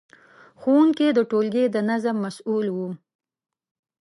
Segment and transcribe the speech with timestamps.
[0.61, 2.89] ښوونکي د ټولګي د نظم مسؤل وو.